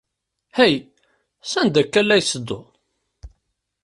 Hey, 0.57 0.75
sanda 1.51 1.79
akka 1.81 1.97
ay 1.99 2.05
la 2.05 2.17
tettedduḍ? 2.21 2.63